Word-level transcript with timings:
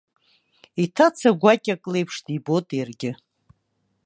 Иҭаца 0.83 1.29
гәакьак 1.41 1.83
леиԥш 1.91 2.15
дибоит 2.25 2.67
иаргьы. 2.77 3.11